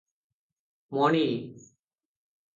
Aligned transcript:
ମଣି!-" 0.95 1.23